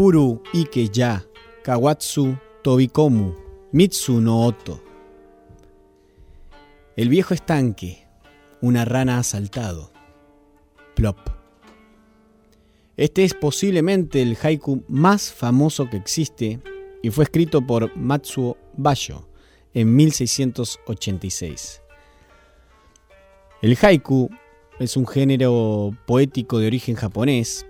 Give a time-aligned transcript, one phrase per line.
[0.00, 1.22] Furu Ike ya,
[1.62, 3.34] Kawatsu Tobikomu,
[3.70, 4.80] Mitsu no Oto.
[6.96, 8.06] El viejo estanque,
[8.62, 9.92] una rana ha saltado.
[10.96, 11.18] Plop.
[12.96, 16.60] Este es posiblemente el haiku más famoso que existe
[17.02, 19.28] y fue escrito por Matsuo Basho
[19.74, 21.82] en 1686.
[23.60, 24.30] El haiku
[24.78, 27.66] es un género poético de origen japonés.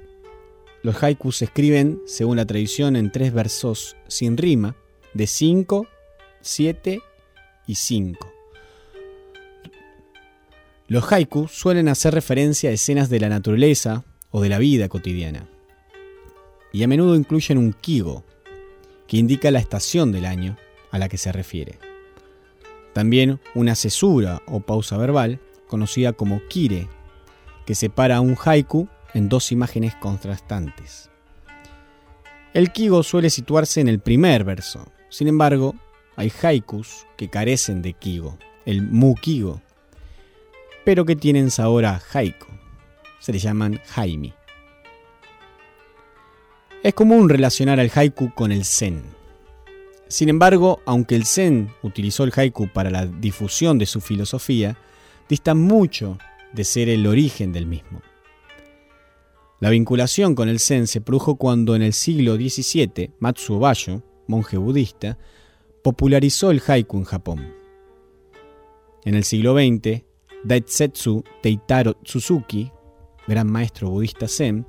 [0.82, 4.76] Los haikus se escriben, según la tradición, en tres versos sin rima,
[5.12, 5.86] de 5,
[6.40, 7.02] 7
[7.66, 8.32] y 5.
[10.88, 15.48] Los haikus suelen hacer referencia a escenas de la naturaleza o de la vida cotidiana.
[16.72, 18.24] Y a menudo incluyen un kigo,
[19.06, 20.56] que indica la estación del año
[20.90, 21.78] a la que se refiere.
[22.94, 26.88] También una cesura o pausa verbal, conocida como kire,
[27.66, 31.10] que separa un haiku en dos imágenes contrastantes.
[32.52, 35.74] El kigo suele situarse en el primer verso, sin embargo,
[36.16, 39.60] hay haikus que carecen de kigo, el mu-kigo,
[40.84, 42.46] pero que tienen sabor a haiku.
[43.18, 44.32] Se le llaman haimi.
[46.82, 49.02] Es común relacionar al haiku con el zen.
[50.08, 54.76] Sin embargo, aunque el zen utilizó el haiku para la difusión de su filosofía,
[55.28, 56.18] dista mucho
[56.52, 58.00] de ser el origen del mismo.
[59.60, 64.56] La vinculación con el zen se produjo cuando en el siglo XVII Matsuo Basho, monje
[64.56, 65.18] budista,
[65.84, 67.54] popularizó el haiku en Japón.
[69.04, 70.02] En el siglo XX,
[70.44, 72.72] Daisetsu Teitaro Suzuki,
[73.28, 74.66] gran maestro budista zen,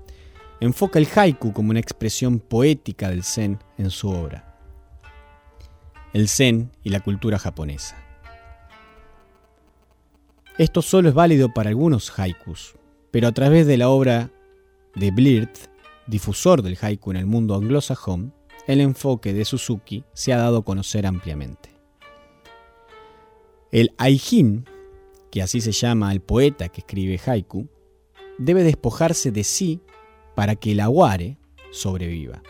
[0.60, 4.60] enfoca el haiku como una expresión poética del zen en su obra.
[6.12, 7.96] El zen y la cultura japonesa.
[10.58, 12.76] Esto solo es válido para algunos haikus,
[13.10, 14.32] pero a través de la obra
[14.96, 15.70] de Blirth,
[16.08, 18.34] difusor del haiku en el mundo anglosajón,
[18.68, 21.70] el enfoque de Suzuki se ha dado a conocer ampliamente.
[23.72, 24.66] El Aijin,
[25.32, 27.68] que así se llama al poeta que escribe haiku,
[28.38, 29.82] debe despojarse de sí
[30.36, 31.38] para que el aguare
[31.72, 32.44] sobreviva.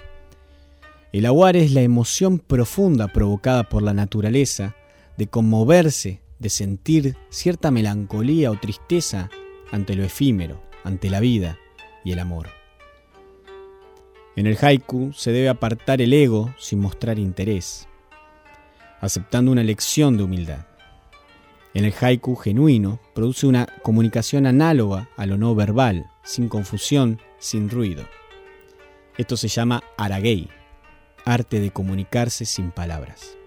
[1.13, 4.75] El aguare es la emoción profunda provocada por la naturaleza
[5.17, 9.29] de conmoverse de sentir cierta melancolía o tristeza
[9.71, 11.59] ante lo efímero, ante la vida
[12.03, 12.49] y el amor.
[14.35, 17.87] En el haiku se debe apartar el ego sin mostrar interés,
[19.01, 20.65] aceptando una lección de humildad.
[21.73, 27.69] En el haiku genuino produce una comunicación análoga a lo no verbal, sin confusión, sin
[27.69, 28.05] ruido.
[29.17, 30.49] Esto se llama aragei,
[31.25, 33.37] arte de comunicarse sin palabras.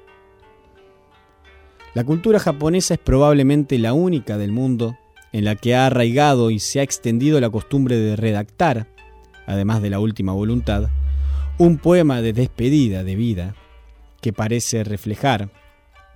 [1.94, 4.98] La cultura japonesa es probablemente la única del mundo
[5.34, 8.86] en la que ha arraigado y se ha extendido la costumbre de redactar,
[9.48, 10.90] además de la última voluntad,
[11.58, 13.56] un poema de despedida de vida
[14.20, 15.50] que parece reflejar,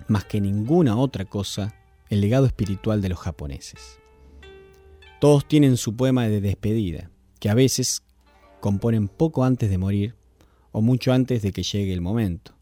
[0.07, 1.75] más que ninguna otra cosa,
[2.09, 3.99] el legado espiritual de los japoneses.
[5.21, 8.05] Todos tienen su poema de despedida, que a veces
[8.61, 10.15] componen poco antes de morir
[10.71, 12.55] o mucho antes de que llegue el momento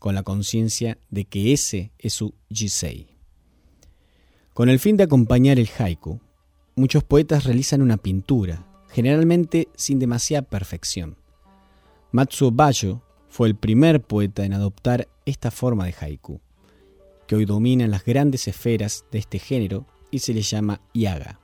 [0.00, 3.11] con la conciencia de que ese es su Jisei.
[4.54, 6.20] Con el fin de acompañar el haiku,
[6.76, 11.16] muchos poetas realizan una pintura, generalmente sin demasiada perfección.
[12.10, 16.40] Matsuo Bayo fue el primer poeta en adoptar esta forma de haiku,
[17.26, 21.40] que hoy domina las grandes esferas de este género y se le llama yaga.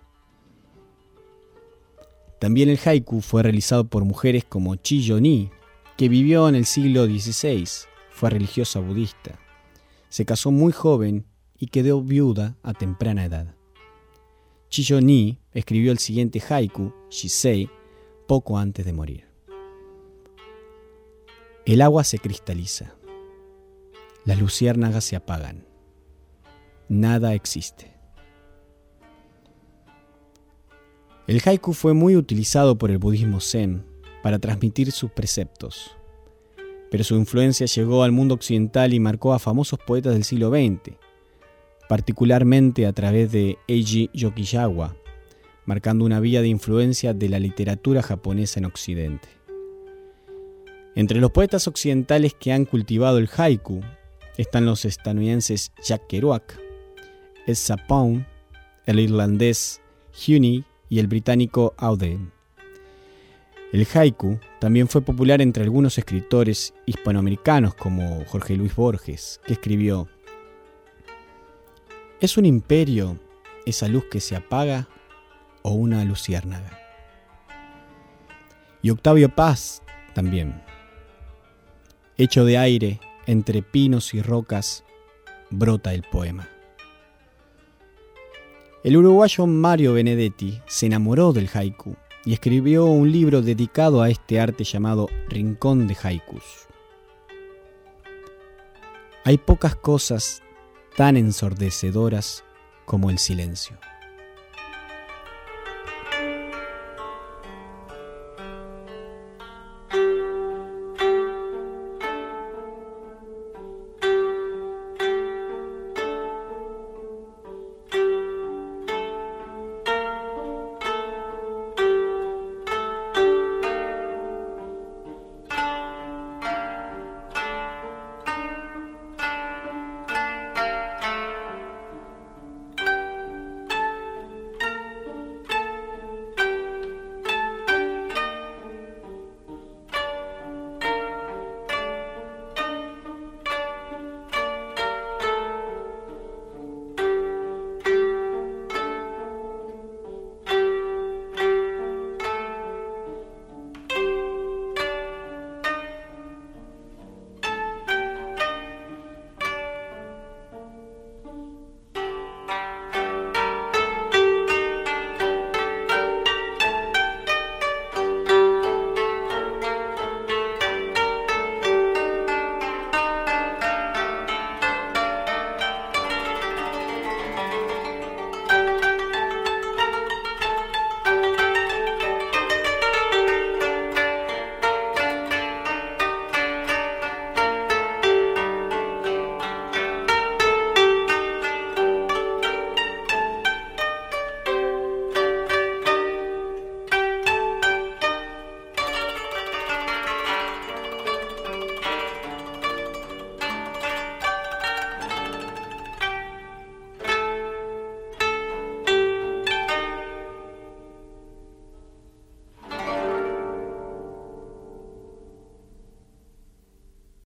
[2.39, 5.51] También el haiku fue realizado por mujeres como Chiyo Ni,
[5.97, 7.65] que vivió en el siglo XVI
[8.11, 9.39] fue religiosa budista.
[10.11, 11.25] Se casó muy joven
[11.59, 13.55] y quedó viuda a temprana edad.
[14.69, 17.69] Chiyo Ni escribió el siguiente haiku, Shisei,
[18.27, 19.25] poco antes de morir.
[21.65, 22.95] El agua se cristaliza.
[24.25, 25.67] Las luciérnagas se apagan.
[26.89, 27.93] Nada existe.
[31.27, 33.85] El haiku fue muy utilizado por el budismo zen
[34.23, 35.99] para transmitir sus preceptos
[36.91, 40.97] pero su influencia llegó al mundo occidental y marcó a famosos poetas del siglo XX,
[41.89, 44.97] particularmente a través de Eiji Yokiyawa,
[45.65, 49.29] marcando una vía de influencia de la literatura japonesa en Occidente.
[50.95, 53.81] Entre los poetas occidentales que han cultivado el haiku
[54.37, 56.59] están los estadounidenses Jack Kerouac,
[57.47, 58.27] Ed Sapon,
[58.87, 59.81] el irlandés
[60.27, 62.33] Huni y el británico Auden.
[63.73, 70.09] El haiku también fue popular entre algunos escritores hispanoamericanos como Jorge Luis Borges, que escribió,
[72.21, 73.17] ¿Es un imperio
[73.65, 74.89] esa luz que se apaga
[75.63, 76.77] o una luciérnaga?
[78.83, 79.83] Y Octavio Paz
[80.15, 80.61] también,
[82.17, 84.83] Hecho de aire, entre pinos y rocas,
[85.51, 86.49] brota el poema.
[88.83, 91.95] El uruguayo Mario Benedetti se enamoró del haiku
[92.25, 96.67] y escribió un libro dedicado a este arte llamado Rincón de Haikus.
[99.23, 100.43] Hay pocas cosas
[100.99, 102.43] tan ensordecedoras
[102.85, 103.79] como el silencio.